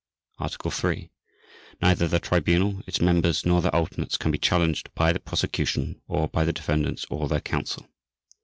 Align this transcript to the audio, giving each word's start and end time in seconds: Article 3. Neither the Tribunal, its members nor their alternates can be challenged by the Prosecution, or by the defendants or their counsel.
Article 0.39 0.71
3. 0.71 1.11
Neither 1.79 2.07
the 2.07 2.17
Tribunal, 2.19 2.81
its 2.87 2.99
members 2.99 3.45
nor 3.45 3.61
their 3.61 3.75
alternates 3.75 4.17
can 4.17 4.31
be 4.31 4.39
challenged 4.39 4.91
by 4.95 5.13
the 5.13 5.19
Prosecution, 5.19 6.01
or 6.07 6.27
by 6.27 6.43
the 6.43 6.51
defendants 6.53 7.05
or 7.11 7.27
their 7.29 7.39
counsel. 7.39 7.85